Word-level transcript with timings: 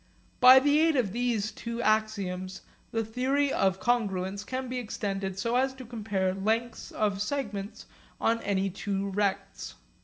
By 0.39 0.57
the 0.57 0.79
aid 0.79 0.95
of 0.95 1.11
these 1.11 1.51
two 1.51 1.79
axioms 1.79 2.63
the 2.91 3.05
theory 3.05 3.53
of 3.53 3.79
congruence 3.79 4.43
can 4.43 4.67
be 4.67 4.79
extended 4.79 5.37
so 5.37 5.55
as 5.55 5.75
to 5.75 5.85
compare 5.85 6.33
lengths 6.33 6.89
of 6.89 7.21
segments 7.21 7.85
on 8.19 8.41
any 8.41 8.71
two 8.71 9.11
rects. 9.11 9.75